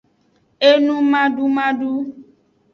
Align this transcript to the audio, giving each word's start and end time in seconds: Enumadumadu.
Enumadumadu. 0.69 1.91